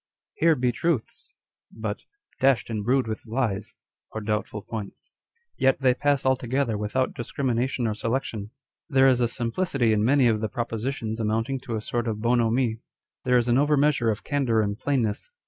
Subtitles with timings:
[0.15, 1.35] *" Here be truths/'
[1.71, 2.01] but"
[2.41, 3.75] dashed and brewed with lies"
[4.11, 5.11] or doubtful points.
[5.59, 8.49] Yet they pass altogether without discrimination or selection.
[8.89, 12.79] There \s a simplicity in many of the propositions amounting to a sort of bonhomie.
[13.25, 15.29] There is an over measure of candour and plainness.